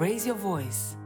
Raise 0.00 0.28
Your 0.28 0.36
Voice, 0.36 0.96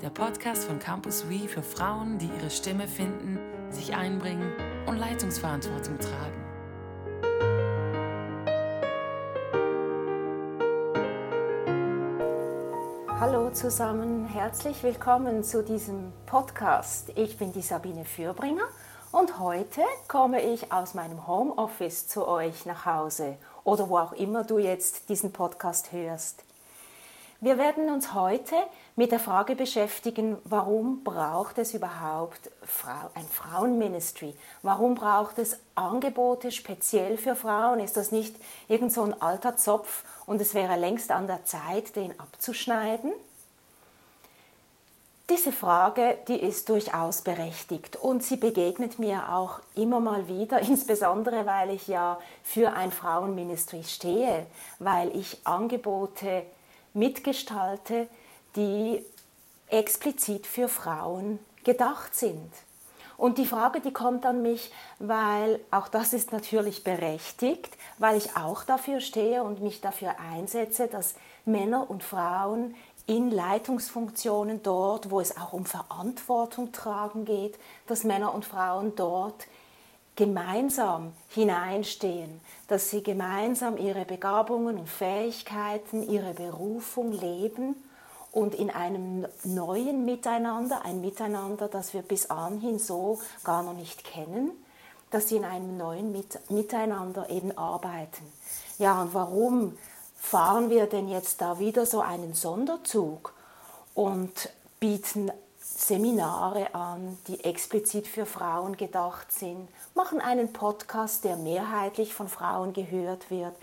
der 0.00 0.10
Podcast 0.10 0.66
von 0.66 0.78
Campus 0.78 1.28
We 1.28 1.48
für 1.48 1.60
Frauen, 1.60 2.18
die 2.18 2.30
ihre 2.38 2.50
Stimme 2.50 2.86
finden, 2.86 3.36
sich 3.68 3.96
einbringen 3.96 4.52
und 4.86 4.96
Leitungsverantwortung 4.96 5.98
tragen. 5.98 6.44
Hallo 13.18 13.50
zusammen, 13.50 14.26
herzlich 14.26 14.84
willkommen 14.84 15.42
zu 15.42 15.64
diesem 15.64 16.12
Podcast. 16.26 17.10
Ich 17.16 17.38
bin 17.38 17.52
die 17.52 17.62
Sabine 17.62 18.04
Fürbringer 18.04 18.68
und 19.10 19.40
heute 19.40 19.80
komme 20.06 20.42
ich 20.42 20.72
aus 20.72 20.94
meinem 20.94 21.26
Homeoffice 21.26 22.06
zu 22.06 22.28
euch 22.28 22.66
nach 22.66 22.86
Hause 22.86 23.36
oder 23.64 23.88
wo 23.88 23.98
auch 23.98 24.12
immer 24.12 24.44
du 24.44 24.58
jetzt 24.58 25.08
diesen 25.08 25.32
Podcast 25.32 25.90
hörst. 25.90 26.44
Wir 27.40 27.56
werden 27.56 27.88
uns 27.88 28.14
heute 28.14 28.56
mit 28.96 29.12
der 29.12 29.20
Frage 29.20 29.54
beschäftigen, 29.54 30.38
warum 30.42 31.04
braucht 31.04 31.58
es 31.58 31.72
überhaupt 31.72 32.50
ein 33.14 33.28
Frauenministry? 33.28 34.34
Warum 34.62 34.96
braucht 34.96 35.38
es 35.38 35.60
Angebote 35.76 36.50
speziell 36.50 37.16
für 37.16 37.36
Frauen? 37.36 37.78
Ist 37.78 37.96
das 37.96 38.10
nicht 38.10 38.34
irgend 38.66 38.92
so 38.92 39.04
ein 39.04 39.22
alter 39.22 39.56
Zopf 39.56 40.02
und 40.26 40.40
es 40.40 40.52
wäre 40.52 40.74
längst 40.74 41.12
an 41.12 41.28
der 41.28 41.44
Zeit, 41.44 41.94
den 41.94 42.18
abzuschneiden? 42.18 43.12
Diese 45.30 45.52
Frage, 45.52 46.18
die 46.26 46.40
ist 46.40 46.68
durchaus 46.68 47.22
berechtigt 47.22 47.94
und 47.94 48.24
sie 48.24 48.36
begegnet 48.36 48.98
mir 48.98 49.32
auch 49.32 49.60
immer 49.76 50.00
mal 50.00 50.26
wieder, 50.26 50.58
insbesondere 50.68 51.46
weil 51.46 51.70
ich 51.70 51.86
ja 51.86 52.18
für 52.42 52.72
ein 52.72 52.90
Frauenministry 52.90 53.84
stehe, 53.84 54.46
weil 54.80 55.14
ich 55.16 55.46
Angebote 55.46 56.42
mitgestalte, 56.94 58.08
die 58.56 59.04
explizit 59.68 60.46
für 60.46 60.68
Frauen 60.68 61.38
gedacht 61.64 62.14
sind. 62.14 62.50
Und 63.16 63.38
die 63.38 63.46
Frage, 63.46 63.80
die 63.80 63.92
kommt 63.92 64.24
an 64.24 64.42
mich, 64.42 64.72
weil 65.00 65.58
auch 65.72 65.88
das 65.88 66.12
ist 66.12 66.30
natürlich 66.30 66.84
berechtigt, 66.84 67.76
weil 67.98 68.16
ich 68.16 68.36
auch 68.36 68.62
dafür 68.62 69.00
stehe 69.00 69.42
und 69.42 69.60
mich 69.60 69.80
dafür 69.80 70.14
einsetze, 70.32 70.86
dass 70.86 71.16
Männer 71.44 71.90
und 71.90 72.04
Frauen 72.04 72.76
in 73.08 73.30
Leitungsfunktionen 73.30 74.62
dort, 74.62 75.10
wo 75.10 75.18
es 75.18 75.36
auch 75.36 75.52
um 75.52 75.64
Verantwortung 75.64 76.72
tragen 76.72 77.24
geht, 77.24 77.58
dass 77.86 78.04
Männer 78.04 78.34
und 78.34 78.44
Frauen 78.44 78.94
dort 78.94 79.46
gemeinsam 80.18 81.12
hineinstehen, 81.28 82.40
dass 82.66 82.90
sie 82.90 83.04
gemeinsam 83.04 83.76
ihre 83.76 84.04
Begabungen 84.04 84.76
und 84.76 84.88
Fähigkeiten, 84.88 86.02
ihre 86.10 86.34
Berufung 86.34 87.12
leben 87.12 87.76
und 88.32 88.56
in 88.56 88.68
einem 88.68 89.28
neuen 89.44 90.04
Miteinander, 90.04 90.84
ein 90.84 91.00
Miteinander, 91.00 91.68
das 91.68 91.94
wir 91.94 92.02
bis 92.02 92.30
anhin 92.30 92.80
so 92.80 93.20
gar 93.44 93.62
noch 93.62 93.74
nicht 93.74 94.02
kennen, 94.02 94.50
dass 95.12 95.28
sie 95.28 95.36
in 95.36 95.44
einem 95.44 95.76
neuen 95.76 96.12
Miteinander 96.48 97.30
eben 97.30 97.56
arbeiten. 97.56 98.26
Ja, 98.78 99.00
und 99.02 99.14
warum 99.14 99.78
fahren 100.16 100.68
wir 100.68 100.86
denn 100.86 101.08
jetzt 101.08 101.40
da 101.40 101.60
wieder 101.60 101.86
so 101.86 102.00
einen 102.00 102.34
Sonderzug 102.34 103.34
und 103.94 104.50
bieten 104.80 105.30
Seminare 105.78 106.74
an, 106.74 107.16
die 107.28 107.44
explizit 107.44 108.08
für 108.08 108.26
Frauen 108.26 108.76
gedacht 108.76 109.30
sind, 109.30 109.68
machen 109.94 110.20
einen 110.20 110.52
Podcast, 110.52 111.22
der 111.22 111.36
mehrheitlich 111.36 112.14
von 112.14 112.26
Frauen 112.26 112.72
gehört 112.72 113.30
wird, 113.30 113.54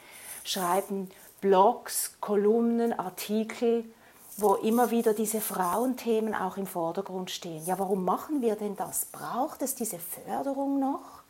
schreiben 0.46 1.12
Blogs, 1.42 2.14
Kolumnen, 2.22 2.98
Artikel, 2.98 3.84
wo 4.38 4.56
immer 4.56 4.92
wieder 4.92 5.14
diese 5.14 5.42
Frauenthemen 5.42 6.34
auch 6.34 6.56
im 6.56 6.68
Vordergrund 6.68 7.32
stehen. 7.32 7.66
Ja, 7.66 7.78
warum 7.80 8.06
machen 8.06 8.42
wir 8.42 8.56
denn 8.56 8.78
das? 8.78 9.08
Braucht 9.08 9.62
es 9.62 9.76
diese 9.76 10.00
Förderung 10.00 10.80
noch? 10.80 11.22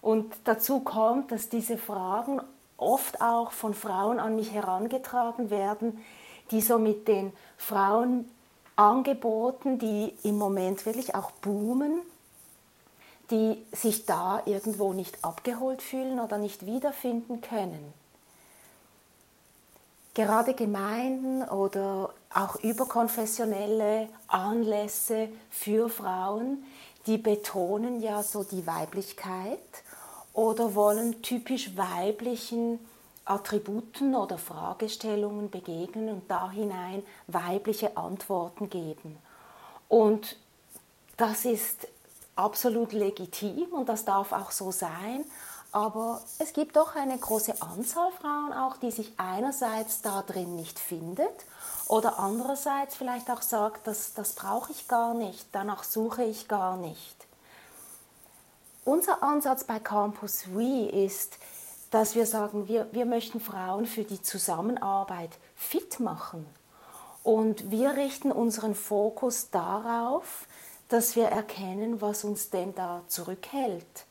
Und 0.00 0.32
dazu 0.44 0.78
kommt, 0.78 1.32
dass 1.32 1.48
diese 1.48 1.76
Fragen 1.76 2.40
oft 2.76 3.20
auch 3.20 3.50
von 3.50 3.74
Frauen 3.74 4.20
an 4.20 4.36
mich 4.36 4.52
herangetragen 4.52 5.50
werden, 5.50 5.98
die 6.52 6.60
so 6.60 6.78
mit 6.78 7.08
den 7.08 7.32
Frauen 7.56 8.30
Angeboten, 8.78 9.78
die 9.78 10.14
im 10.22 10.38
Moment 10.38 10.86
wirklich 10.86 11.14
auch 11.14 11.32
boomen, 11.32 12.00
die 13.30 13.62
sich 13.72 14.06
da 14.06 14.42
irgendwo 14.46 14.92
nicht 14.92 15.24
abgeholt 15.24 15.82
fühlen 15.82 16.20
oder 16.20 16.38
nicht 16.38 16.64
wiederfinden 16.64 17.40
können. 17.40 17.92
Gerade 20.14 20.54
Gemeinden 20.54 21.42
oder 21.42 22.14
auch 22.32 22.56
überkonfessionelle 22.56 24.08
Anlässe 24.28 25.28
für 25.50 25.88
Frauen, 25.88 26.64
die 27.06 27.18
betonen 27.18 28.00
ja 28.00 28.22
so 28.22 28.44
die 28.44 28.66
Weiblichkeit 28.66 29.58
oder 30.32 30.74
wollen 30.74 31.20
typisch 31.22 31.76
weiblichen 31.76 32.78
Attributen 33.28 34.14
oder 34.14 34.38
Fragestellungen 34.38 35.50
begegnen 35.50 36.08
und 36.08 36.30
da 36.30 36.50
hinein 36.50 37.02
weibliche 37.26 37.96
Antworten 37.96 38.70
geben. 38.70 39.18
Und 39.88 40.36
das 41.16 41.44
ist 41.44 41.88
absolut 42.36 42.92
legitim 42.92 43.72
und 43.72 43.88
das 43.88 44.04
darf 44.04 44.32
auch 44.32 44.50
so 44.50 44.70
sein. 44.70 45.24
Aber 45.70 46.22
es 46.38 46.54
gibt 46.54 46.76
doch 46.76 46.96
eine 46.96 47.18
große 47.18 47.60
Anzahl 47.60 48.10
Frauen 48.12 48.52
auch, 48.54 48.78
die 48.78 48.90
sich 48.90 49.12
einerseits 49.18 50.00
da 50.00 50.22
drin 50.22 50.56
nicht 50.56 50.78
findet 50.78 51.44
oder 51.88 52.18
andererseits 52.18 52.96
vielleicht 52.96 53.30
auch 53.30 53.42
sagt, 53.42 53.86
das, 53.86 54.14
das 54.14 54.32
brauche 54.32 54.72
ich 54.72 54.88
gar 54.88 55.12
nicht, 55.12 55.46
danach 55.52 55.84
suche 55.84 56.24
ich 56.24 56.48
gar 56.48 56.76
nicht. 56.76 57.16
Unser 58.84 59.22
Ansatz 59.22 59.64
bei 59.64 59.78
Campus 59.78 60.46
We 60.54 60.88
ist, 60.88 61.38
dass 61.90 62.14
wir 62.14 62.26
sagen, 62.26 62.68
wir, 62.68 62.88
wir 62.92 63.06
möchten 63.06 63.40
Frauen 63.40 63.86
für 63.86 64.04
die 64.04 64.20
Zusammenarbeit 64.22 65.30
fit 65.54 66.00
machen. 66.00 66.46
Und 67.22 67.70
wir 67.70 67.96
richten 67.96 68.32
unseren 68.32 68.74
Fokus 68.74 69.50
darauf, 69.50 70.46
dass 70.88 71.16
wir 71.16 71.26
erkennen, 71.26 72.00
was 72.00 72.24
uns 72.24 72.50
denn 72.50 72.74
da 72.74 73.02
zurückhält, 73.08 74.06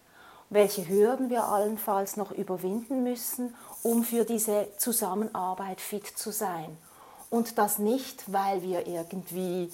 welche 0.49 0.87
Hürden 0.87 1.29
wir 1.29 1.45
allenfalls 1.45 2.17
noch 2.17 2.31
überwinden 2.31 3.03
müssen, 3.03 3.55
um 3.83 4.03
für 4.03 4.23
diese 4.23 4.67
Zusammenarbeit 4.77 5.81
fit 5.81 6.05
zu 6.05 6.31
sein. 6.31 6.77
Und 7.29 7.57
das 7.57 7.79
nicht, 7.79 8.31
weil 8.31 8.61
wir 8.61 8.87
irgendwie 8.87 9.71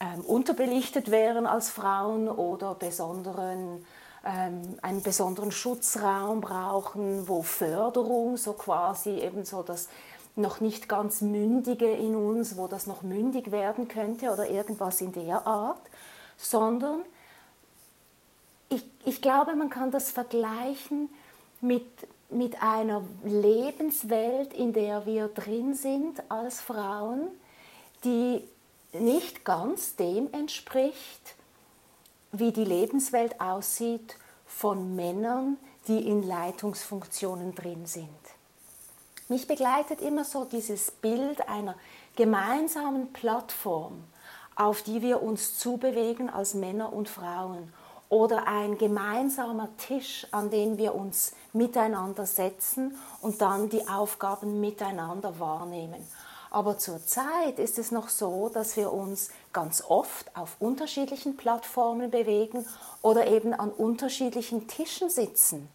ähm, 0.00 0.20
unterbelichtet 0.22 1.10
wären 1.10 1.46
als 1.46 1.70
Frauen 1.70 2.28
oder 2.28 2.74
besonderen 2.74 3.84
einen 4.24 5.02
besonderen 5.02 5.52
Schutzraum 5.52 6.40
brauchen, 6.40 7.28
wo 7.28 7.42
Förderung, 7.42 8.36
so 8.36 8.54
quasi 8.54 9.10
eben 9.10 9.44
so 9.44 9.62
das 9.62 9.88
noch 10.36 10.60
nicht 10.60 10.88
ganz 10.88 11.20
Mündige 11.20 11.90
in 11.90 12.16
uns, 12.16 12.56
wo 12.56 12.66
das 12.66 12.86
noch 12.86 13.02
mündig 13.02 13.50
werden 13.52 13.86
könnte 13.86 14.32
oder 14.32 14.48
irgendwas 14.48 15.00
in 15.00 15.12
der 15.12 15.46
Art, 15.46 15.82
sondern 16.36 17.02
ich, 18.68 18.84
ich 19.04 19.22
glaube, 19.22 19.54
man 19.54 19.70
kann 19.70 19.90
das 19.90 20.10
vergleichen 20.10 21.08
mit, 21.60 21.86
mit 22.30 22.60
einer 22.62 23.02
Lebenswelt, 23.22 24.52
in 24.54 24.72
der 24.72 25.06
wir 25.06 25.28
drin 25.28 25.74
sind 25.74 26.22
als 26.30 26.60
Frauen, 26.60 27.28
die 28.04 28.42
nicht 28.92 29.44
ganz 29.44 29.96
dem 29.96 30.32
entspricht, 30.32 31.36
wie 32.38 32.52
die 32.52 32.64
Lebenswelt 32.64 33.40
aussieht 33.40 34.16
von 34.46 34.94
Männern, 34.94 35.56
die 35.88 36.08
in 36.08 36.26
Leitungsfunktionen 36.26 37.54
drin 37.54 37.86
sind. 37.86 38.08
Mich 39.28 39.46
begleitet 39.46 40.00
immer 40.00 40.24
so 40.24 40.44
dieses 40.44 40.90
Bild 40.90 41.48
einer 41.48 41.76
gemeinsamen 42.16 43.12
Plattform, 43.12 44.04
auf 44.54 44.82
die 44.82 45.02
wir 45.02 45.22
uns 45.22 45.58
zubewegen 45.58 46.30
als 46.30 46.54
Männer 46.54 46.92
und 46.92 47.08
Frauen 47.08 47.72
oder 48.08 48.46
ein 48.46 48.78
gemeinsamer 48.78 49.68
Tisch, 49.76 50.26
an 50.30 50.50
den 50.50 50.76
wir 50.78 50.94
uns 50.94 51.32
miteinander 51.52 52.26
setzen 52.26 52.96
und 53.22 53.40
dann 53.40 53.68
die 53.70 53.88
Aufgaben 53.88 54.60
miteinander 54.60 55.38
wahrnehmen. 55.40 56.06
Aber 56.54 56.78
zurzeit 56.78 57.58
ist 57.58 57.80
es 57.80 57.90
noch 57.90 58.08
so, 58.08 58.48
dass 58.48 58.76
wir 58.76 58.92
uns 58.92 59.30
ganz 59.52 59.82
oft 59.88 60.36
auf 60.36 60.54
unterschiedlichen 60.60 61.36
Plattformen 61.36 62.12
bewegen 62.12 62.64
oder 63.02 63.26
eben 63.26 63.52
an 63.52 63.72
unterschiedlichen 63.72 64.68
Tischen 64.68 65.10
sitzen. 65.10 65.68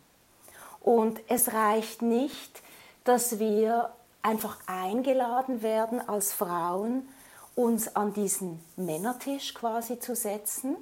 Und 0.80 1.20
es 1.28 1.52
reicht 1.52 2.02
nicht, 2.02 2.64
dass 3.04 3.40
wir 3.40 3.90
einfach 4.22 4.58
eingeladen 4.68 5.62
werden 5.62 6.00
als 6.08 6.32
Frauen, 6.32 7.10
uns 7.56 7.94
an 7.98 8.14
diesen 8.14 8.64
Männertisch 8.78 9.54
quasi 9.54 10.00
zu 10.00 10.16
setzen 10.16 10.78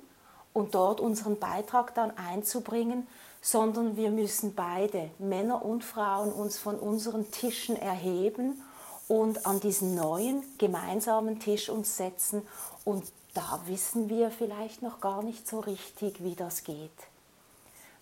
und 0.54 0.76
dort 0.76 1.02
unseren 1.02 1.40
Beitrag 1.40 1.96
dann 1.96 2.16
einzubringen, 2.16 3.08
sondern 3.42 3.98
wir 3.98 4.12
müssen 4.12 4.54
beide, 4.54 5.10
Männer 5.18 5.66
und 5.66 5.84
Frauen, 5.84 6.32
uns 6.32 6.60
von 6.60 6.78
unseren 6.78 7.32
Tischen 7.32 7.76
erheben 7.76 8.62
und 9.08 9.46
an 9.46 9.60
diesen 9.60 9.96
neuen 9.96 10.44
gemeinsamen 10.58 11.40
Tisch 11.40 11.70
uns 11.70 11.98
setzen 11.98 12.46
und 12.86 13.04
da 13.34 13.62
wissen 13.66 14.10
wir 14.10 14.32
vielleicht 14.32 14.82
noch 14.82 15.00
gar 15.00 15.22
nicht 15.22 15.48
so 15.48 15.60
richtig, 15.60 16.24
wie 16.24 16.36
das 16.36 16.64
geht. 16.64 16.92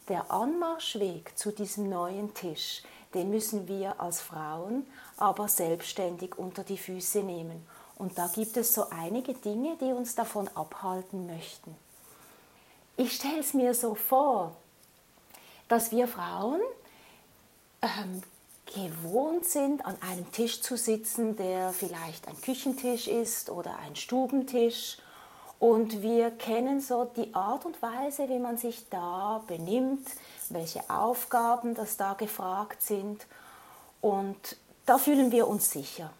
Der 0.08 0.32
Anmarschweg 0.32 1.38
zu 1.38 1.52
diesem 1.52 1.90
neuen 1.90 2.34
Tisch, 2.34 2.84
den 3.14 3.30
müssen 3.30 3.68
wir 3.68 4.00
als 4.00 4.22
Frauen 4.22 4.86
aber 5.18 5.48
selbstständig 5.48 6.38
unter 6.38 6.64
die 6.64 6.78
Füße 6.78 7.20
nehmen. 7.20 7.66
Und 7.98 8.18
da 8.18 8.28
gibt 8.28 8.58
es 8.58 8.74
so 8.74 8.90
einige 8.90 9.34
Dinge, 9.34 9.78
die 9.80 9.92
uns 9.92 10.16
davon 10.16 10.48
abhalten 10.50 11.28
möchten. 11.28 11.76
Ich 12.98 13.14
stelle 13.16 13.40
es 13.40 13.54
mir 13.54 13.74
so 13.74 13.96
vor, 13.96 14.56
dass 15.68 15.92
wir 15.92 16.08
Frauen 16.08 16.62
ähm, 17.82 18.22
gewohnt 18.66 19.46
sind, 19.46 19.86
an 19.86 19.96
einem 20.02 20.32
Tisch 20.32 20.62
zu 20.62 20.78
sitzen, 20.78 21.36
der 21.36 21.72
vielleicht 21.72 22.28
ein 22.28 22.40
Küchentisch 22.42 23.08
ist 23.08 23.50
oder 23.50 23.78
ein 23.80 23.96
Stubentisch. 23.96 24.98
Und 25.60 26.02
wir 26.02 26.32
kennen 26.32 26.82
so 26.82 27.06
die 27.16 27.34
Art 27.34 27.66
und 27.66 27.82
Weise, 27.82 28.28
wie 28.30 28.40
man 28.40 28.58
sich 28.58 28.90
da 28.90 29.44
benimmt, 29.48 30.08
welche 30.50 30.90
Aufgaben 30.90 31.76
das 31.76 31.98
da 31.98 32.14
gefragt 32.14 32.82
sind. 32.82 33.26
Und 34.02 34.58
da 34.86 34.98
fühlen 34.98 35.32
wir 35.32 35.48
uns 35.48 35.72
sicher. 35.72 36.12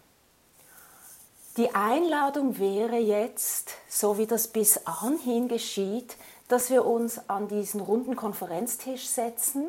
Die 1.56 1.74
Einladung 1.74 2.58
wäre 2.58 2.96
jetzt, 2.96 3.70
so 3.88 4.18
wie 4.18 4.26
das 4.26 4.48
bis 4.48 4.86
anhin 4.86 5.48
geschieht, 5.48 6.16
dass 6.48 6.70
wir 6.70 6.84
uns 6.84 7.28
an 7.28 7.48
diesen 7.48 7.80
runden 7.80 8.14
Konferenztisch 8.14 9.06
setzen, 9.08 9.68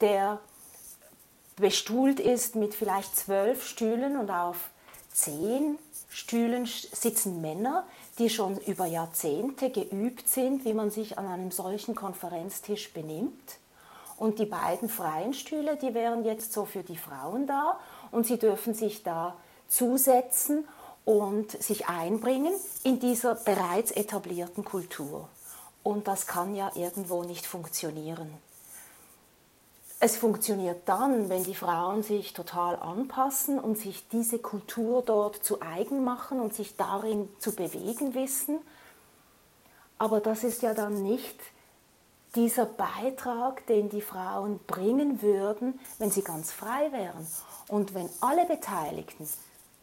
der 0.00 0.38
bestuhlt 1.60 2.20
ist 2.20 2.56
mit 2.56 2.74
vielleicht 2.74 3.16
zwölf 3.16 3.66
Stühlen 3.66 4.16
und 4.16 4.30
auf 4.30 4.70
zehn 5.12 5.78
Stühlen 6.08 6.66
sitzen 6.66 7.40
Männer, 7.40 7.84
die 8.18 8.30
schon 8.30 8.58
über 8.58 8.86
Jahrzehnte 8.86 9.70
geübt 9.70 10.28
sind, 10.28 10.64
wie 10.64 10.74
man 10.74 10.90
sich 10.90 11.18
an 11.18 11.26
einem 11.26 11.50
solchen 11.50 11.94
Konferenztisch 11.94 12.92
benimmt. 12.92 13.58
Und 14.16 14.38
die 14.38 14.46
beiden 14.46 14.88
freien 14.88 15.34
Stühle, 15.34 15.76
die 15.76 15.94
wären 15.94 16.24
jetzt 16.24 16.52
so 16.52 16.64
für 16.64 16.82
die 16.82 16.96
Frauen 16.96 17.46
da 17.46 17.78
und 18.10 18.26
sie 18.26 18.38
dürfen 18.38 18.74
sich 18.74 19.04
da 19.04 19.36
zusetzen 19.68 20.66
und 21.04 21.52
sich 21.62 21.86
einbringen 21.86 22.52
in 22.82 22.98
dieser 22.98 23.34
bereits 23.34 23.92
etablierten 23.92 24.64
Kultur. 24.64 25.28
Und 25.82 26.08
das 26.08 26.26
kann 26.26 26.54
ja 26.54 26.72
irgendwo 26.74 27.22
nicht 27.22 27.46
funktionieren. 27.46 28.28
Es 30.00 30.16
funktioniert 30.16 30.88
dann, 30.88 31.28
wenn 31.28 31.42
die 31.42 31.56
Frauen 31.56 32.04
sich 32.04 32.32
total 32.32 32.76
anpassen 32.76 33.58
und 33.58 33.76
sich 33.76 34.06
diese 34.08 34.38
Kultur 34.38 35.02
dort 35.02 35.36
zu 35.44 35.60
eigen 35.60 36.04
machen 36.04 36.40
und 36.40 36.54
sich 36.54 36.76
darin 36.76 37.28
zu 37.40 37.52
bewegen 37.52 38.14
wissen. 38.14 38.60
Aber 39.98 40.20
das 40.20 40.44
ist 40.44 40.62
ja 40.62 40.72
dann 40.72 41.02
nicht 41.02 41.36
dieser 42.36 42.66
Beitrag, 42.66 43.66
den 43.66 43.88
die 43.88 44.00
Frauen 44.00 44.60
bringen 44.68 45.20
würden, 45.20 45.80
wenn 45.98 46.12
sie 46.12 46.22
ganz 46.22 46.52
frei 46.52 46.92
wären. 46.92 47.26
Und 47.66 47.94
wenn 47.94 48.08
alle 48.20 48.46
Beteiligten 48.46 49.28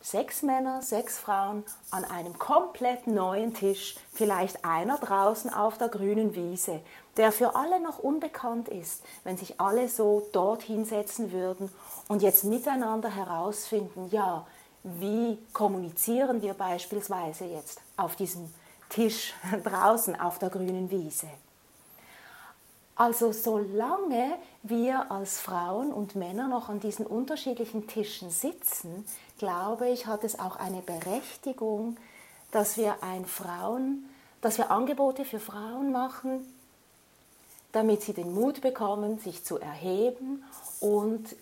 sechs 0.06 0.44
Männer, 0.44 0.84
sechs 0.84 1.18
Frauen 1.18 1.64
an 1.90 2.06
einem 2.06 2.38
komplett 2.38 3.08
neuen 3.08 3.56
Tisch, 3.56 3.96
vielleicht 4.14 4.64
einer 4.64 5.00
draußen 5.00 5.52
auf 5.52 5.80
der 5.80 5.90
grünen 5.90 6.36
Wiese, 6.36 6.82
der 7.18 7.32
für 7.32 7.56
alle 7.56 7.80
noch 7.80 7.98
unbekannt 7.98 8.70
ist, 8.70 9.04
wenn 9.24 9.36
sich 9.36 9.60
alle 9.60 9.90
so 9.90 10.28
dort 10.32 10.62
hinsetzen 10.62 11.32
würden 11.32 11.72
und 12.08 12.22
jetzt 12.22 12.44
miteinander 12.44 13.10
herausfinden, 13.10 14.10
ja, 14.12 14.46
wie 14.84 15.40
kommunizieren 15.54 16.44
wir 16.44 16.54
beispielsweise 16.54 17.46
jetzt 17.46 17.82
auf 17.98 18.16
diesem 18.16 18.54
Tisch 18.90 19.34
draußen 19.64 20.20
auf 20.20 20.38
der 20.38 20.52
grünen 20.52 20.92
Wiese. 20.92 21.28
Also 22.96 23.34
solange 23.34 24.38
wir 24.64 25.12
als 25.12 25.40
Frauen 25.40 25.92
und 25.92 26.16
Männer 26.16 26.48
noch 26.48 26.70
an 26.70 26.80
diesen 26.80 27.06
unterschiedlichen 27.06 27.88
Tischen 27.88 28.30
sitzen, 28.30 29.06
glaube 29.38 29.90
ich, 29.90 30.08
hat 30.08 30.24
es 30.24 30.40
auch 30.40 30.56
eine 30.56 30.82
Berechtigung, 30.82 31.98
dass 32.52 32.78
wir 32.78 33.04
ein 33.04 33.26
Frauen, 33.26 34.10
dass 34.40 34.58
wir 34.58 34.72
Angebote 34.72 35.26
für 35.26 35.42
Frauen 35.42 35.92
machen, 35.92 36.46
damit 37.74 38.02
sie 38.02 38.14
den 38.14 38.34
Mut 38.34 38.62
bekommen, 38.62 39.20
sich 39.20 39.44
zu 39.44 39.60
erheben 39.60 40.42
und 40.80 41.36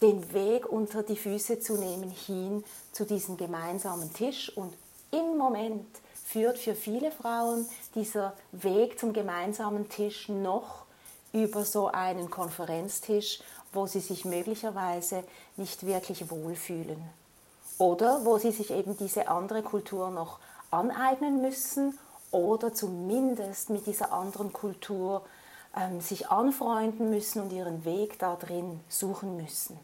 den 0.00 0.32
Weg 0.32 0.66
unter 0.66 1.02
die 1.02 1.16
Füße 1.16 1.60
zu 1.60 1.74
nehmen 1.76 2.10
hin 2.10 2.64
zu 2.92 3.04
diesem 3.04 3.36
gemeinsamen 3.36 4.10
Tisch. 4.14 4.56
Und 4.56 4.72
im 5.10 5.36
Moment 5.36 5.86
führt 6.24 6.58
für 6.58 6.74
viele 6.74 7.10
Frauen 7.10 7.66
dieser 7.94 8.32
Weg 8.52 8.98
zum 8.98 9.12
gemeinsamen 9.12 9.90
Tisch 9.90 10.30
noch 10.30 10.83
über 11.34 11.64
so 11.64 11.88
einen 11.88 12.30
Konferenztisch, 12.30 13.40
wo 13.72 13.86
sie 13.86 14.00
sich 14.00 14.24
möglicherweise 14.24 15.24
nicht 15.56 15.84
wirklich 15.84 16.30
wohlfühlen. 16.30 17.02
Oder 17.76 18.24
wo 18.24 18.38
sie 18.38 18.52
sich 18.52 18.70
eben 18.70 18.96
diese 18.96 19.28
andere 19.28 19.62
Kultur 19.62 20.10
noch 20.10 20.38
aneignen 20.70 21.42
müssen 21.42 21.98
oder 22.30 22.72
zumindest 22.72 23.68
mit 23.68 23.86
dieser 23.86 24.12
anderen 24.12 24.52
Kultur 24.52 25.22
ähm, 25.76 26.00
sich 26.00 26.30
anfreunden 26.30 27.10
müssen 27.10 27.42
und 27.42 27.52
ihren 27.52 27.84
Weg 27.84 28.18
da 28.20 28.36
drin 28.36 28.80
suchen 28.88 29.36
müssen. 29.36 29.78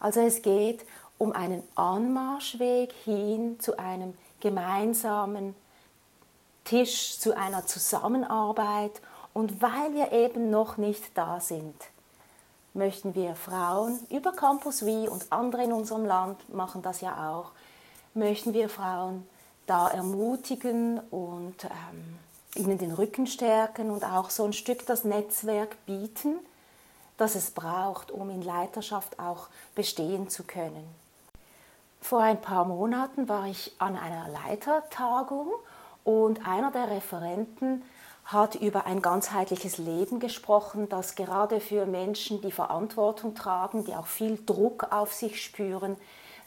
Also 0.00 0.20
es 0.20 0.42
geht 0.42 0.84
um 1.18 1.30
einen 1.30 1.62
Anmarschweg 1.76 2.92
hin 3.04 3.60
zu 3.60 3.78
einem 3.78 4.14
gemeinsamen 4.40 5.54
Tisch, 6.64 7.18
zu 7.20 7.36
einer 7.36 7.64
Zusammenarbeit 7.66 9.00
und 9.34 9.62
weil 9.62 9.94
wir 9.94 10.12
eben 10.12 10.50
noch 10.50 10.76
nicht 10.76 11.16
da 11.16 11.40
sind, 11.40 11.74
möchten 12.74 13.14
wir 13.14 13.34
Frauen 13.34 14.00
über 14.10 14.32
Campus 14.32 14.86
Wie 14.86 15.08
und 15.08 15.30
andere 15.30 15.64
in 15.64 15.72
unserem 15.72 16.04
Land 16.04 16.52
machen 16.54 16.82
das 16.82 17.00
ja 17.00 17.30
auch, 17.30 17.52
möchten 18.14 18.52
wir 18.54 18.68
Frauen 18.68 19.26
da 19.66 19.88
ermutigen 19.88 21.00
und 21.10 21.64
ähm, 21.64 22.18
ihnen 22.54 22.78
den 22.78 22.92
Rücken 22.92 23.26
stärken 23.26 23.90
und 23.90 24.04
auch 24.04 24.30
so 24.30 24.44
ein 24.44 24.52
Stück 24.52 24.86
das 24.86 25.04
Netzwerk 25.04 25.76
bieten, 25.86 26.36
das 27.16 27.34
es 27.34 27.50
braucht, 27.50 28.10
um 28.10 28.30
in 28.30 28.42
Leiterschaft 28.42 29.18
auch 29.18 29.48
bestehen 29.74 30.28
zu 30.28 30.44
können. 30.44 30.84
Vor 32.00 32.20
ein 32.20 32.40
paar 32.40 32.64
Monaten 32.64 33.28
war 33.28 33.46
ich 33.46 33.72
an 33.78 33.96
einer 33.96 34.28
Leitertagung 34.28 35.52
und 36.04 36.46
einer 36.46 36.72
der 36.72 36.90
Referenten 36.90 37.82
hat 38.24 38.54
über 38.54 38.86
ein 38.86 39.02
ganzheitliches 39.02 39.78
Leben 39.78 40.20
gesprochen, 40.20 40.88
das 40.88 41.14
gerade 41.14 41.60
für 41.60 41.86
Menschen, 41.86 42.40
die 42.40 42.52
Verantwortung 42.52 43.34
tragen, 43.34 43.84
die 43.84 43.94
auch 43.94 44.06
viel 44.06 44.38
Druck 44.44 44.86
auf 44.90 45.12
sich 45.12 45.42
spüren, 45.42 45.96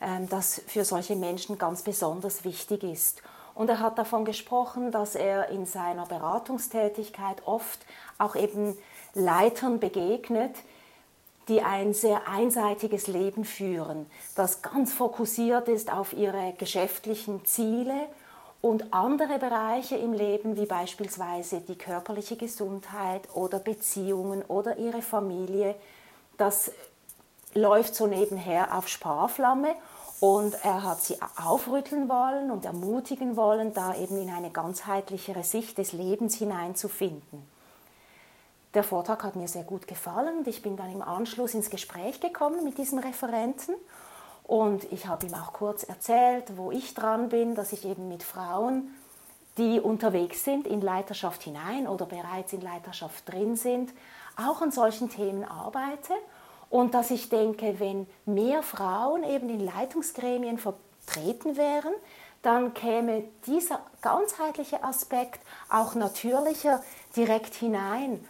ähm, 0.01 0.29
das 0.29 0.61
für 0.67 0.85
solche 0.85 1.15
Menschen 1.15 1.57
ganz 1.57 1.81
besonders 1.81 2.43
wichtig 2.43 2.83
ist. 2.83 3.21
Und 3.53 3.69
er 3.69 3.79
hat 3.79 3.97
davon 3.97 4.25
gesprochen, 4.25 4.91
dass 4.91 5.15
er 5.15 5.49
in 5.49 5.65
seiner 5.65 6.05
Beratungstätigkeit 6.05 7.41
oft 7.45 7.79
auch 8.17 8.35
eben 8.35 8.77
Leitern 9.13 9.79
begegnet, 9.79 10.55
die 11.47 11.61
ein 11.61 11.93
sehr 11.93 12.27
einseitiges 12.27 13.07
Leben 13.07 13.45
führen, 13.45 14.07
das 14.35 14.61
ganz 14.61 14.91
fokussiert 14.91 15.67
ist 15.67 15.93
auf 15.93 16.13
ihre 16.13 16.53
geschäftlichen 16.57 17.45
Ziele 17.45 18.07
und 18.61 18.93
andere 18.93 19.37
Bereiche 19.37 19.95
im 19.95 20.13
Leben, 20.13 20.57
wie 20.57 20.65
beispielsweise 20.65 21.61
die 21.61 21.77
körperliche 21.77 22.35
Gesundheit 22.35 23.21
oder 23.33 23.59
Beziehungen 23.59 24.41
oder 24.43 24.77
ihre 24.77 25.01
Familie, 25.01 25.75
das 26.37 26.71
läuft 27.53 27.95
so 27.95 28.07
nebenher 28.07 28.75
auf 28.75 28.87
Sparflamme 28.87 29.75
und 30.19 30.55
er 30.63 30.83
hat 30.83 31.01
sie 31.01 31.17
aufrütteln 31.37 32.09
wollen 32.09 32.51
und 32.51 32.65
ermutigen 32.65 33.35
wollen, 33.35 33.73
da 33.73 33.95
eben 33.95 34.17
in 34.21 34.29
eine 34.29 34.49
ganzheitlichere 34.49 35.43
Sicht 35.43 35.77
des 35.77 35.93
Lebens 35.93 36.35
hineinzufinden. 36.35 37.47
Der 38.73 38.83
Vortrag 38.83 39.23
hat 39.23 39.35
mir 39.37 39.47
sehr 39.47 39.63
gut 39.63 39.87
gefallen 39.87 40.39
und 40.39 40.47
ich 40.47 40.61
bin 40.61 40.75
dann 40.75 40.91
im 40.91 41.01
Anschluss 41.01 41.53
ins 41.53 41.69
Gespräch 41.69 42.19
gekommen 42.19 42.63
mit 42.63 42.77
diesem 42.77 42.99
Referenten 42.99 43.75
und 44.47 44.91
ich 44.91 45.07
habe 45.07 45.25
ihm 45.25 45.33
auch 45.33 45.53
kurz 45.53 45.83
erzählt, 45.83 46.55
wo 46.55 46.71
ich 46.71 46.93
dran 46.93 47.29
bin, 47.29 47.55
dass 47.55 47.73
ich 47.73 47.85
eben 47.85 48.07
mit 48.07 48.21
Frauen, 48.21 48.93
die 49.57 49.79
unterwegs 49.79 50.43
sind 50.43 50.67
in 50.67 50.81
Leiterschaft 50.81 51.41
hinein 51.43 51.87
oder 51.87 52.05
bereits 52.05 52.53
in 52.53 52.61
Leiterschaft 52.61 53.27
drin 53.31 53.55
sind, 53.55 53.91
auch 54.35 54.61
an 54.61 54.71
solchen 54.71 55.09
Themen 55.09 55.45
arbeite. 55.45 56.13
Und 56.69 56.93
dass 56.93 57.09
ich 57.09 57.29
denke, 57.29 57.79
wenn 57.79 58.05
mehr 58.25 58.61
Frauen 58.61 59.23
eben 59.23 59.49
in 59.49 59.61
Leitungsgremien 59.61 60.59
vertreten 60.59 61.57
wären, 61.57 61.93
dann 62.41 62.73
käme 62.75 63.23
dieser 63.47 63.79
ganzheitliche 64.01 64.83
Aspekt 64.83 65.39
auch 65.69 65.95
natürlicher 65.95 66.83
direkt 67.15 67.55
hinein 67.55 68.23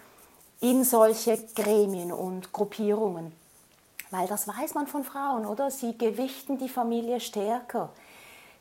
in 0.62 0.86
solche 0.86 1.38
Gremien 1.56 2.14
und 2.14 2.54
Gruppierungen. 2.54 3.34
Weil 4.16 4.28
das 4.28 4.48
weiß 4.48 4.76
man 4.76 4.88
von 4.88 5.04
Frauen, 5.04 5.46
oder? 5.46 5.70
Sie 5.70 5.98
gewichten 5.98 6.58
die 6.58 6.70
Familie 6.70 7.20
stärker. 7.20 7.90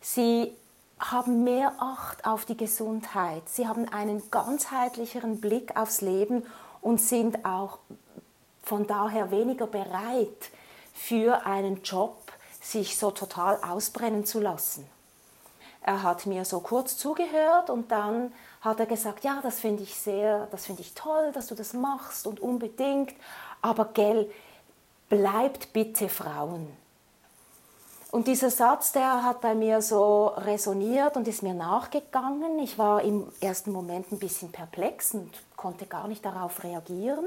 Sie 0.01 0.53
haben 0.99 1.45
mehr 1.45 1.75
Acht 1.79 2.27
auf 2.27 2.45
die 2.45 2.57
Gesundheit. 2.57 3.49
Sie 3.49 3.69
haben 3.69 3.89
einen 3.89 4.31
ganzheitlicheren 4.31 5.41
Blick 5.41 5.77
aufs 5.77 6.01
Leben 6.01 6.45
und 6.81 7.01
sind 7.01 7.45
auch 7.45 7.79
von 8.63 8.87
daher 8.87 9.31
weniger 9.31 9.67
bereit, 9.67 10.51
für 10.93 11.47
einen 11.47 11.83
Job 11.83 12.33
sich 12.61 12.99
so 12.99 13.11
total 13.11 13.59
ausbrennen 13.63 14.25
zu 14.25 14.41
lassen. 14.41 14.89
Er 15.83 16.03
hat 16.03 16.27
mir 16.27 16.45
so 16.45 16.61
kurz 16.61 16.97
zugehört 16.97 17.71
und 17.71 17.93
dann 17.93 18.33
hat 18.63 18.81
er 18.81 18.87
gesagt, 18.87 19.23
ja, 19.23 19.41
das 19.43 19.61
finde 19.61 19.83
ich 19.83 19.95
sehr, 19.95 20.49
das 20.51 20.67
finde 20.67 20.81
ich 20.81 20.95
toll, 20.95 21.31
dass 21.33 21.49
du 21.49 21.55
das 21.55 21.75
machst 21.75 22.27
und 22.27 22.41
unbedingt, 22.41 23.13
aber 23.61 23.85
gell, 23.93 24.31
bleibt 25.09 25.73
bitte 25.73 26.09
Frauen. 26.09 26.69
Und 28.11 28.29
dieser 28.29 28.51
Satz, 28.51 28.93
der 28.93 29.25
hat 29.25 29.41
bei 29.41 29.57
mir 29.57 29.83
so 29.83 30.29
resoniert 30.37 31.17
und 31.17 31.27
ist 31.27 31.43
mir 31.43 31.55
nachgegangen. 31.55 32.61
Ich 32.61 32.79
war 32.79 33.03
im 33.03 33.27
ersten 33.41 33.73
Moment 33.73 34.13
ein 34.13 34.21
bisschen 34.21 34.53
perplex 34.53 35.15
und 35.15 35.33
konnte 35.57 35.87
gar 35.87 36.07
nicht 36.07 36.25
darauf 36.25 36.63
reagieren. 36.63 37.27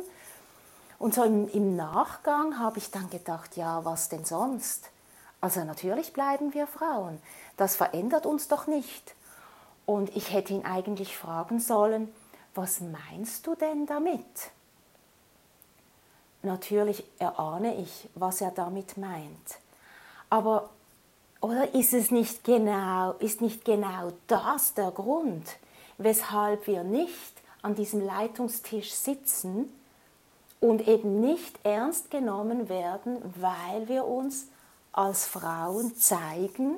Und 0.98 1.14
so 1.14 1.24
im, 1.24 1.50
im 1.50 1.76
Nachgang 1.76 2.58
habe 2.58 2.78
ich 2.78 2.90
dann 2.90 3.10
gedacht, 3.10 3.58
ja, 3.58 3.84
was 3.84 4.08
denn 4.08 4.24
sonst? 4.24 4.90
Also 5.42 5.64
natürlich 5.66 6.14
bleiben 6.14 6.54
wir 6.54 6.68
Frauen. 6.68 7.22
Das 7.58 7.76
verändert 7.76 8.26
uns 8.26 8.48
doch 8.48 8.66
nicht. 8.66 9.14
Und 9.86 10.16
ich 10.16 10.34
hätte 10.34 10.54
ihn 10.54 10.66
eigentlich 10.66 11.18
fragen 11.18 11.60
sollen, 11.60 12.14
was 12.56 12.80
meinst 12.80 13.46
du 13.46 13.56
denn 13.56 13.86
damit? 13.86 14.26
Natürlich 16.44 17.04
erahne 17.20 17.76
ich, 17.76 18.10
was 18.16 18.42
er 18.42 18.52
damit 18.52 18.98
meint. 18.98 19.60
Aber 20.30 20.70
oder 21.42 21.74
ist 21.76 21.94
es 21.94 22.10
nicht 22.10 22.44
genau, 22.44 23.14
ist 23.20 23.42
nicht 23.42 23.64
genau 23.64 24.12
das 24.28 24.74
der 24.74 24.92
Grund, 24.92 25.58
weshalb 25.98 26.66
wir 26.68 26.84
nicht 26.84 27.34
an 27.62 27.76
diesem 27.76 28.02
Leitungstisch 28.02 28.92
sitzen 28.94 29.72
und 30.60 30.88
eben 30.88 31.22
nicht 31.22 31.60
ernst 31.64 32.10
genommen 32.10 32.70
werden, 32.70 33.18
weil 33.40 33.88
wir 33.88 34.06
uns 34.06 34.48
als 34.92 35.26
Frauen 35.26 35.96
zeigen 35.96 36.78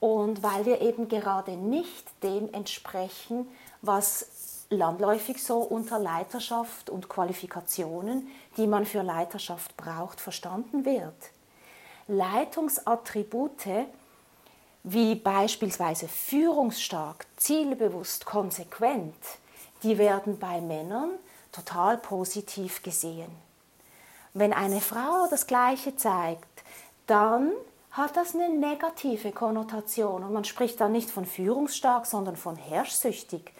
und 0.00 0.42
weil 0.42 0.66
wir 0.66 0.80
eben 0.80 1.08
gerade 1.08 1.52
nicht 1.52 2.04
dem 2.24 2.52
entsprechen, 2.52 3.46
was 3.82 4.26
landläufig 4.72 5.42
so 5.42 5.58
unter 5.58 5.98
Leiterschaft 5.98 6.90
und 6.90 7.08
Qualifikationen, 7.08 8.28
die 8.56 8.66
man 8.66 8.86
für 8.86 9.02
Leiterschaft 9.02 9.76
braucht, 9.76 10.20
verstanden 10.20 10.84
wird. 10.84 11.14
Leitungsattribute 12.08 13.86
wie 14.84 15.14
beispielsweise 15.14 16.08
führungsstark, 16.08 17.26
zielbewusst, 17.36 18.26
konsequent, 18.26 19.14
die 19.82 19.96
werden 19.98 20.38
bei 20.38 20.60
Männern 20.60 21.10
total 21.52 21.98
positiv 21.98 22.82
gesehen. 22.82 23.30
Wenn 24.34 24.52
eine 24.52 24.80
Frau 24.80 25.28
das 25.30 25.46
Gleiche 25.46 25.94
zeigt, 25.96 26.64
dann 27.06 27.52
hat 27.92 28.16
das 28.16 28.34
eine 28.34 28.48
negative 28.48 29.32
Konnotation 29.32 30.24
und 30.24 30.32
man 30.32 30.44
spricht 30.44 30.80
dann 30.80 30.92
nicht 30.92 31.10
von 31.10 31.26
führungsstark, 31.26 32.06
sondern 32.06 32.36
von 32.36 32.56
herrschsüchtig. 32.56 33.52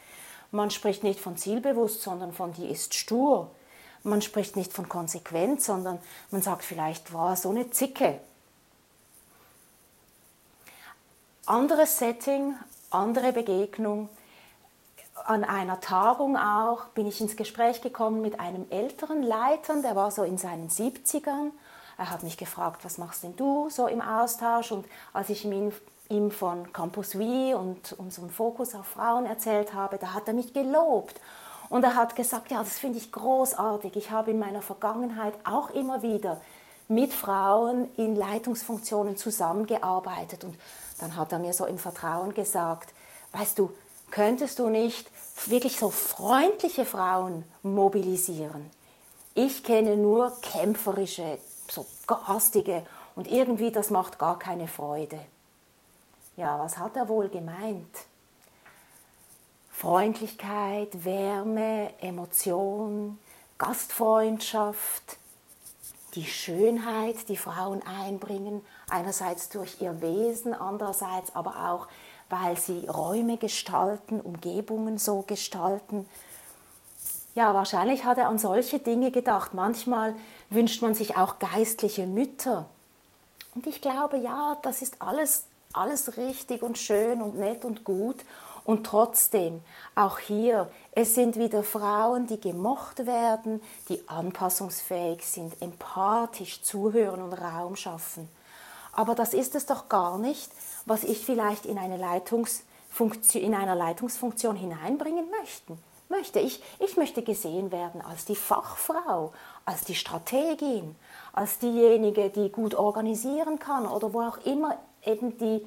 Man 0.53 0.71
spricht 0.71 1.03
nicht 1.03 1.19
von 1.19 1.37
zielbewusst, 1.37 2.03
sondern 2.03 2.33
von 2.33 2.53
die 2.53 2.69
ist 2.69 2.95
stur. 2.95 3.51
Man 4.05 4.23
spricht 4.23 4.55
nicht 4.55 4.73
von 4.73 4.89
konsequent, 4.89 5.63
sondern 5.63 5.99
man 6.31 6.43
sagt 6.43 6.63
vielleicht, 6.63 7.13
war 7.13 7.37
so 7.37 7.51
eine 7.51 7.71
Zicke. 7.71 8.21
Anderes 11.47 11.99
Setting, 11.99 12.55
andere 12.91 13.33
Begegnung, 13.33 14.09
an 15.25 15.45
einer 15.45 15.81
Tagung 15.81 16.37
auch 16.37 16.87
bin 16.87 17.07
ich 17.07 17.21
ins 17.21 17.37
Gespräch 17.37 17.81
gekommen 17.81 18.23
mit 18.23 18.41
einem 18.41 18.67
älteren 18.71 19.23
Leiter, 19.23 19.81
der 19.83 19.97
war 19.97 20.11
so 20.11 20.23
in 20.25 20.39
seinen 20.39 20.69
70ern. 20.69 21.51
Er 21.99 22.11
hat 22.11 22.23
mich 22.23 22.37
gefragt, 22.37 22.85
was 22.85 22.99
machst 22.99 23.23
denn 23.23 23.37
du 23.37 23.69
so 23.71 23.87
im 23.87 24.01
Austausch? 24.01 24.73
Und 24.73 24.87
als 25.13 25.29
ich 25.29 25.45
ihm, 25.45 25.73
ihm 26.13 26.31
von 26.31 26.73
Campus 26.73 27.19
Wie 27.19 27.55
und 27.55 27.93
unserem 27.99 28.31
Fokus 28.31 28.75
auf 28.75 28.87
Frauen 28.87 29.27
erzählt 29.27 29.75
habe, 29.75 29.99
da 29.99 30.15
hat 30.15 30.29
er 30.29 30.35
mich 30.35 30.53
gelobt. 30.53 31.21
Und 31.69 31.85
er 31.85 31.97
hat 31.97 32.15
gesagt, 32.15 32.51
ja, 32.51 32.59
das 32.59 32.79
finde 32.79 32.99
ich 32.99 33.11
großartig. 33.11 33.97
Ich 33.97 34.11
habe 34.11 34.31
in 34.31 34.39
meiner 34.39 34.63
Vergangenheit 34.63 35.35
auch 35.45 35.71
immer 35.71 36.03
wieder 36.03 36.41
mit 36.87 37.15
Frauen 37.15 37.89
in 37.97 38.15
Leitungsfunktionen 38.15 39.17
zusammengearbeitet. 39.17 40.45
Und 40.45 40.57
dann 41.01 41.17
hat 41.17 41.33
er 41.33 41.39
mir 41.39 41.55
so 41.55 41.65
im 41.65 41.79
Vertrauen 41.79 42.35
gesagt, 42.35 42.93
weißt 43.33 43.59
du, 43.59 43.73
könntest 44.11 44.59
du 44.59 44.69
nicht 44.69 45.11
wirklich 45.47 45.79
so 45.79 45.89
freundliche 45.89 46.85
Frauen 46.85 47.45
mobilisieren? 47.63 48.71
Ich 49.35 49.65
kenne 49.65 49.97
nur 49.97 50.33
kämpferische, 50.43 51.39
so 51.71 51.87
garstige 52.07 52.85
und 53.17 53.31
irgendwie 53.31 53.71
das 53.71 53.89
macht 53.89 54.19
gar 54.19 54.39
keine 54.39 54.69
Freude. 54.69 55.19
Ja, 56.37 56.59
was 56.59 56.79
hat 56.79 56.97
er 56.97 57.09
wohl 57.09 57.29
gemeint? 57.29 58.07
Freundlichkeit, 59.71 61.05
Wärme, 61.05 61.91
Emotion, 62.01 63.19
Gastfreundschaft, 63.59 65.17
die 66.15 66.25
Schönheit, 66.25 67.29
die 67.29 67.37
Frauen 67.37 67.83
einbringen, 67.83 68.65
einerseits 68.89 69.49
durch 69.49 69.81
ihr 69.81 70.01
Wesen, 70.01 70.55
andererseits 70.55 71.35
aber 71.35 71.71
auch 71.71 71.89
weil 72.33 72.59
sie 72.59 72.87
Räume 72.87 73.37
gestalten, 73.37 74.19
Umgebungen 74.19 74.97
so 74.97 75.21
gestalten. 75.21 76.09
Ja, 77.35 77.53
wahrscheinlich 77.53 78.07
hat 78.07 78.17
er 78.17 78.29
an 78.29 78.39
solche 78.39 78.79
Dinge 78.79 79.11
gedacht. 79.11 79.53
Manchmal 79.53 80.15
wünscht 80.49 80.81
man 80.81 80.95
sich 80.95 81.19
auch 81.19 81.39
geistliche 81.39 82.07
Mütter. 82.07 82.65
Und 83.55 83.67
ich 83.67 83.83
glaube, 83.83 84.17
ja, 84.17 84.57
das 84.63 84.81
ist 84.81 84.97
alles, 85.03 85.45
alles 85.73 86.17
richtig 86.17 86.63
und 86.63 86.79
schön 86.79 87.23
und 87.23 87.37
nett 87.37 87.65
und 87.65 87.85
gut. 87.85 88.17
Und 88.65 88.87
trotzdem, 88.87 89.61
auch 89.97 90.19
hier, 90.19 90.71
es 90.93 91.17
sind 91.17 91.37
wieder 91.37 91.65
Frauen, 91.65 92.29
die 92.29 92.41
gemocht 92.41 93.07
werden, 93.07 93.61
die 93.89 94.09
anpassungsfähig 94.09 95.27
sind, 95.27 95.61
empathisch 95.61 96.63
zuhören 96.63 97.23
und 97.23 97.33
Raum 97.33 97.75
schaffen. 97.75 98.29
Aber 98.93 99.15
das 99.15 99.35
ist 99.35 99.55
es 99.55 99.67
doch 99.67 99.89
gar 99.89 100.19
nicht, 100.19 100.53
was 100.87 101.03
ich 101.03 101.25
vielleicht 101.25 101.67
in, 101.67 101.79
eine 101.79 101.97
Leitungsfunktion, 101.97 103.43
in 103.43 103.55
einer 103.55 103.75
Leitungsfunktion 103.75 104.55
hineinbringen 104.55 105.29
möchte. 105.41 105.77
möchte. 106.09 106.39
Ich, 106.39 106.63
ich 106.79 106.97
möchte 106.97 107.23
gesehen 107.23 107.73
werden 107.73 108.01
als 108.01 108.27
die 108.27 108.37
Fachfrau, 108.37 109.33
als 109.65 109.85
die 109.85 109.95
Strategin, 109.95 110.95
als 111.33 111.59
diejenige, 111.59 112.31
die 112.31 112.51
gut 112.51 112.75
organisieren 112.75 113.59
kann 113.59 113.87
oder 113.87 114.13
wo 114.13 114.21
auch 114.21 114.39
immer 114.45 114.79
eben 115.05 115.37
die 115.39 115.67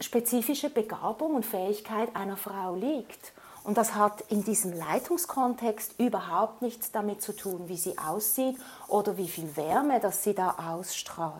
spezifische 0.00 0.70
Begabung 0.70 1.34
und 1.34 1.46
Fähigkeit 1.46 2.14
einer 2.14 2.36
Frau 2.36 2.74
liegt. 2.74 3.32
Und 3.62 3.76
das 3.76 3.94
hat 3.94 4.22
in 4.28 4.42
diesem 4.42 4.72
Leitungskontext 4.72 5.98
überhaupt 5.98 6.62
nichts 6.62 6.92
damit 6.92 7.20
zu 7.20 7.36
tun, 7.36 7.68
wie 7.68 7.76
sie 7.76 7.98
aussieht 7.98 8.56
oder 8.88 9.18
wie 9.18 9.28
viel 9.28 9.54
Wärme 9.56 10.00
das 10.00 10.24
sie 10.24 10.34
da 10.34 10.56
ausstrahlt. 10.72 11.34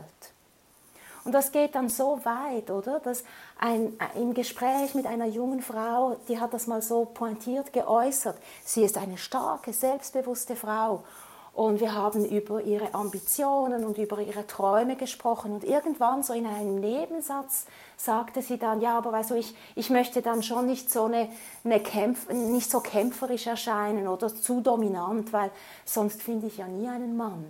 Und 1.25 1.32
das 1.32 1.52
geht 1.52 1.75
dann 1.75 1.88
so 1.88 2.20
weit, 2.25 2.70
oder? 2.70 3.00
Dass 3.00 3.25
ein, 3.58 3.96
im 4.14 4.32
Gespräch 4.34 4.94
mit 4.94 5.06
einer 5.06 5.26
jungen 5.26 5.62
Frau, 5.62 6.16
die 6.28 6.40
hat 6.40 6.54
das 6.54 6.66
mal 6.66 6.82
so 6.82 7.04
pointiert 7.04 7.72
geäußert, 7.72 8.38
sie 8.64 8.84
ist 8.84 8.96
eine 8.96 9.18
starke, 9.18 9.72
selbstbewusste 9.72 10.56
Frau. 10.56 11.04
Und 11.52 11.80
wir 11.80 11.95
haben 11.95 12.25
über 12.25 12.62
ihre 12.62 12.95
Ambitionen 12.95 13.85
und 13.85 13.99
über 13.99 14.21
ihre 14.21 14.47
Träume 14.47 14.97
gesprochen. 14.97 15.52
Und 15.52 15.64
irgendwann 15.64 16.23
so 16.23 16.33
in 16.33 16.47
einem 16.47 16.80
Nebensatz 16.80 17.66
sagte 17.97 18.40
sie 18.40 18.57
dann, 18.57 18.80
ja, 18.80 18.97
aber 18.97 19.12
weißt 19.12 19.30
du, 19.30 19.35
ich, 19.35 19.54
ich 19.75 19.90
möchte 19.90 20.23
dann 20.23 20.42
schon 20.42 20.66
nicht 20.66 20.90
so, 20.90 21.04
eine, 21.04 21.28
eine 21.64 21.80
Kämpf, 21.80 22.30
nicht 22.30 22.71
so 22.71 22.80
kämpferisch 22.80 23.47
erscheinen 23.47 24.07
oder 24.07 24.35
zu 24.35 24.61
dominant, 24.61 25.33
weil 25.33 25.50
sonst 25.85 26.23
finde 26.23 26.47
ich 26.47 26.59
ja 26.59 26.69
nie 26.69 26.88
einen 26.88 27.16
Mann. 27.16 27.45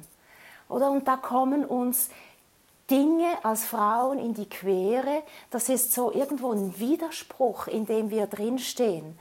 Oder? 0.68 0.90
Und 0.90 1.06
da 1.06 1.16
kommen 1.16 1.64
uns 1.64 2.08
Dinge 2.90 3.28
als 3.44 3.64
Frauen 3.64 4.18
in 4.18 4.34
die 4.34 4.48
Quere, 4.48 5.22
das 5.50 5.68
ist 5.68 5.92
so 5.92 6.10
irgendwo 6.12 6.52
ein 6.52 6.78
Widerspruch, 6.78 7.68
in 7.68 7.86
dem 7.86 8.10
wir 8.10 8.26
drinstehen. 8.26 9.16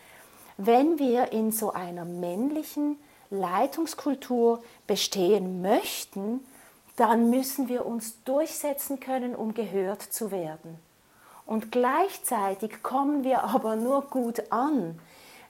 Wenn 0.57 0.97
wir 0.97 1.31
in 1.31 1.51
so 1.51 1.71
einer 1.71 2.03
männlichen 2.03 2.97
Leitungskultur 3.29 4.61
bestehen 4.87 5.61
möchten, 5.61 6.39
dann 6.95 7.29
müssen 7.29 7.69
wir 7.69 7.85
uns 7.85 8.23
durchsetzen 8.23 8.99
können, 8.99 9.35
um 9.35 9.53
gehört 9.53 10.01
zu 10.01 10.31
werden. 10.31 10.77
Und 11.45 11.71
gleichzeitig 11.71 12.83
kommen 12.83 13.23
wir 13.23 13.43
aber 13.43 13.75
nur 13.75 14.01
gut 14.03 14.51
an, 14.51 14.99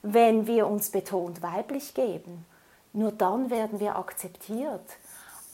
wenn 0.02 0.48
wir 0.48 0.68
uns 0.68 0.92
betont 0.92 1.42
weiblich 1.42 1.94
geben. 1.94 2.46
Nur 2.94 3.12
dann 3.12 3.50
werden 3.50 3.80
wir 3.80 3.98
akzeptiert. 3.98 4.98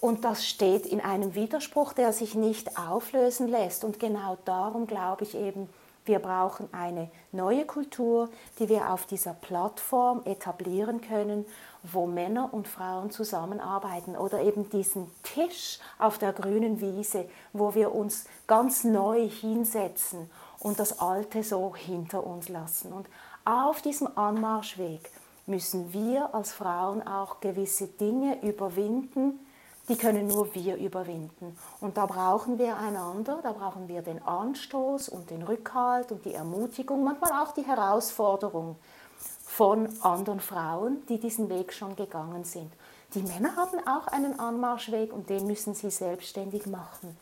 Und 0.01 0.24
das 0.24 0.46
steht 0.48 0.86
in 0.86 1.01
einem 1.01 1.34
Widerspruch, 1.34 1.94
der 1.94 2.13
sich 2.13 2.36
nicht 2.36 2.77
auflösen 2.77 3.48
lässt. 3.48 3.84
Und 3.84 4.00
genau 4.00 4.38
darum 4.46 4.86
glaube 4.86 5.24
ich 5.24 5.36
eben, 5.36 5.67
wir 6.05 6.20
brauchen 6.20 6.70
eine 6.72 7.10
neue 7.32 7.65
Kultur, 7.65 8.29
die 8.60 8.70
wir 8.70 8.91
auf 8.91 9.08
dieser 9.08 9.34
Plattform 9.34 10.22
etablieren 10.25 11.01
können, 11.01 11.46
wo 11.92 12.06
Männer 12.08 12.54
und 12.54 12.68
Frauen 12.68 13.12
zusammenarbeiten 13.12 14.15
oder 14.15 14.42
eben 14.42 14.70
diesen 14.70 15.12
Tisch 15.24 15.80
auf 16.00 16.18
der 16.18 16.34
grünen 16.34 16.82
Wiese, 16.82 17.27
wo 17.54 17.75
wir 17.75 17.94
uns 17.94 18.25
ganz 18.48 18.84
neu 18.84 19.27
hinsetzen 19.27 20.30
und 20.60 20.80
das 20.80 21.00
Alte 21.00 21.44
so 21.44 21.75
hinter 21.75 22.25
uns 22.25 22.50
lassen. 22.50 22.94
Und 22.94 23.08
auf 23.46 23.82
diesem 23.82 24.18
Anmarschweg 24.18 25.12
müssen 25.46 25.94
wir 25.94 26.34
als 26.34 26.51
Frauen 26.51 27.06
auch 27.06 27.39
gewisse 27.39 27.88
Dinge 27.88 28.42
überwinden, 28.42 29.39
die 29.88 29.96
können 29.96 30.27
nur 30.27 30.56
wir 30.56 30.77
überwinden. 30.77 31.56
Und 31.80 31.98
da 31.98 32.08
brauchen 32.08 32.58
wir 32.58 32.77
einander, 32.77 33.39
da 33.44 33.51
brauchen 33.51 33.88
wir 33.88 34.01
den 34.01 34.22
Anstoß 34.24 35.10
und 35.10 35.30
den 35.30 35.44
Rückhalt 35.44 36.12
und 36.12 36.25
die 36.25 36.34
Ermutigung, 36.34 37.04
manchmal 37.04 37.44
auch 37.44 37.51
die 37.51 37.65
Herausforderung 37.65 38.77
von 39.55 39.88
anderen 40.01 40.41
Frauen, 40.41 41.05
die 41.07 41.17
diesen 41.17 41.50
Weg 41.50 41.71
schon 41.71 41.95
gegangen 41.95 42.43
sind. 42.43 42.69
Die 43.13 43.21
Männer 43.21 43.55
haben 43.55 43.79
auch 43.88 44.07
einen 44.07 44.38
Anmarschweg 44.38 45.13
und 45.13 45.29
den 45.29 45.47
müssen 45.47 45.74
sie 45.74 45.89
selbstständig 45.89 46.65
machen. 46.65 47.17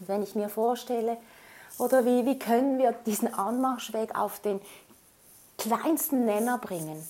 Und 0.00 0.08
wenn 0.08 0.24
ich 0.24 0.34
mir 0.34 0.48
vorstelle, 0.48 1.18
oder 1.78 2.04
wie, 2.04 2.26
wie 2.26 2.36
können 2.36 2.78
wir 2.78 2.92
diesen 2.92 3.32
Anmarschweg 3.32 4.18
auf 4.18 4.40
den 4.40 4.60
kleinsten 5.56 6.24
Nenner 6.24 6.58
bringen, 6.58 7.00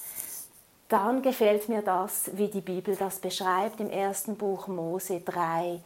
dann 0.91 1.23
gefällt 1.23 1.71
mir 1.71 1.81
das, 1.81 2.31
wie 2.35 2.49
die 2.49 2.61
Bibel 2.61 2.95
das 2.95 3.21
beschreibt 3.21 3.81
im 3.81 3.89
ersten 3.89 4.37
Buch 4.37 4.69
Mose 4.69 5.21
3. 5.21 5.81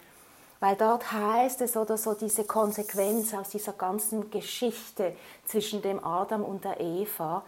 Weil 0.59 0.76
dort 0.76 1.12
heißt 1.12 1.61
es 1.61 1.76
oder 1.76 1.97
so 1.97 2.14
diese 2.14 2.42
Konsequenz 2.45 3.33
aus 3.33 3.50
dieser 3.50 3.75
ganzen 3.75 4.28
Geschichte 4.28 5.14
zwischen 5.47 5.83
dem 5.83 6.04
Adam 6.04 6.42
und 6.42 6.64
der 6.64 6.80
Eva, 6.80 7.45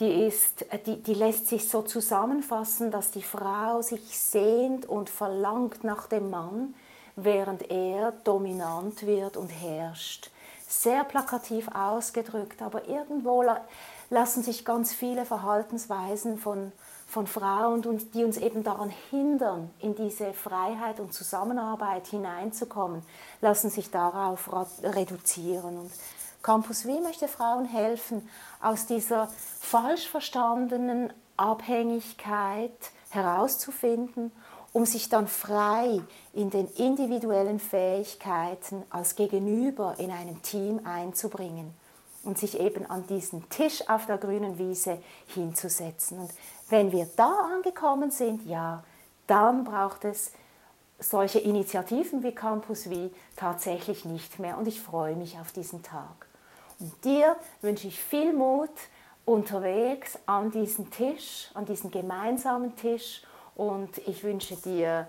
die, 0.00 0.26
ist, 0.26 0.66
die, 0.86 1.02
die 1.02 1.14
lässt 1.14 1.46
sich 1.46 1.68
so 1.68 1.82
zusammenfassen, 1.82 2.90
dass 2.90 3.10
die 3.10 3.22
Frau 3.22 3.80
sich 3.82 4.18
sehnt 4.18 4.86
und 4.86 5.08
verlangt 5.08 5.84
nach 5.84 6.08
dem 6.08 6.30
Mann, 6.30 6.74
während 7.16 7.70
er 7.70 8.12
dominant 8.24 9.06
wird 9.06 9.36
und 9.36 9.48
herrscht. 9.48 10.30
Sehr 10.66 11.04
plakativ 11.04 11.68
ausgedrückt, 11.68 12.60
aber 12.60 12.88
irgendwo 12.88 13.44
lassen 14.10 14.42
sich 14.42 14.64
ganz 14.64 14.92
viele 14.92 15.24
Verhaltensweisen 15.24 16.38
von, 16.38 16.72
von 17.06 17.28
Frauen, 17.28 17.82
die 18.12 18.24
uns 18.24 18.36
eben 18.38 18.64
daran 18.64 18.92
hindern, 19.10 19.70
in 19.78 19.94
diese 19.94 20.32
Freiheit 20.32 20.98
und 20.98 21.14
Zusammenarbeit 21.14 22.08
hineinzukommen, 22.08 23.02
lassen 23.40 23.70
sich 23.70 23.92
darauf 23.92 24.50
reduzieren. 24.82 25.78
Und 25.78 25.92
Campus 26.44 26.84
W 26.84 27.00
möchte 27.00 27.26
Frauen 27.26 27.64
helfen, 27.64 28.28
aus 28.60 28.84
dieser 28.84 29.30
falsch 29.60 30.06
verstandenen 30.06 31.10
Abhängigkeit 31.38 32.70
herauszufinden, 33.08 34.30
um 34.74 34.84
sich 34.84 35.08
dann 35.08 35.26
frei 35.26 36.02
in 36.34 36.50
den 36.50 36.68
individuellen 36.74 37.58
Fähigkeiten 37.58 38.82
als 38.90 39.16
Gegenüber 39.16 39.94
in 39.96 40.10
einem 40.10 40.42
Team 40.42 40.82
einzubringen 40.84 41.72
und 42.24 42.36
sich 42.36 42.60
eben 42.60 42.84
an 42.90 43.06
diesen 43.06 43.48
Tisch 43.48 43.88
auf 43.88 44.04
der 44.04 44.18
grünen 44.18 44.58
Wiese 44.58 44.98
hinzusetzen. 45.28 46.18
Und 46.18 46.30
wenn 46.68 46.92
wir 46.92 47.08
da 47.16 47.32
angekommen 47.54 48.10
sind, 48.10 48.44
ja, 48.46 48.84
dann 49.26 49.64
braucht 49.64 50.04
es 50.04 50.30
solche 50.98 51.38
Initiativen 51.38 52.22
wie 52.22 52.34
Campus 52.34 52.84
V 52.84 53.10
tatsächlich 53.34 54.04
nicht 54.04 54.38
mehr. 54.38 54.58
Und 54.58 54.68
ich 54.68 54.82
freue 54.82 55.16
mich 55.16 55.38
auf 55.38 55.50
diesen 55.50 55.82
Tag. 55.82 56.26
Dir 57.04 57.36
wünsche 57.62 57.88
ich 57.88 58.00
viel 58.00 58.32
Mut 58.32 58.70
unterwegs 59.24 60.18
an 60.26 60.50
diesen 60.50 60.90
Tisch, 60.90 61.50
an 61.54 61.64
diesen 61.64 61.90
gemeinsamen 61.90 62.76
Tisch. 62.76 63.22
Und 63.54 63.98
ich 64.06 64.24
wünsche 64.24 64.56
dir 64.56 65.06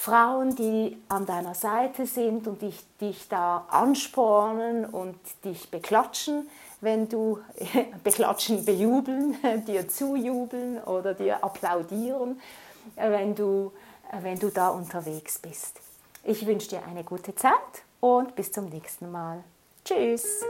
Frauen, 0.00 0.56
die 0.56 0.96
an 1.08 1.26
deiner 1.26 1.54
Seite 1.54 2.06
sind 2.06 2.46
und 2.46 2.62
dich, 2.62 2.84
dich 3.00 3.28
da 3.28 3.66
anspornen 3.68 4.86
und 4.86 5.18
dich 5.44 5.70
beklatschen, 5.70 6.48
wenn 6.80 7.08
du 7.08 7.38
beklatschen, 8.02 8.64
bejubeln, 8.64 9.36
dir 9.66 9.88
zujubeln 9.88 10.82
oder 10.84 11.12
dir 11.12 11.44
applaudieren, 11.44 12.40
wenn 12.96 13.34
du, 13.34 13.72
wenn 14.22 14.38
du 14.38 14.48
da 14.48 14.70
unterwegs 14.70 15.38
bist. 15.38 15.80
Ich 16.24 16.46
wünsche 16.46 16.70
dir 16.70 16.82
eine 16.84 17.04
gute 17.04 17.34
Zeit 17.34 17.52
und 18.00 18.34
bis 18.34 18.52
zum 18.52 18.70
nächsten 18.70 19.10
Mal. 19.10 19.44
Tschüss! 19.84 20.44